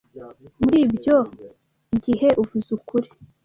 [0.61, 1.17] Muri ibyo
[2.05, 3.09] gihe, uvuze ukuri.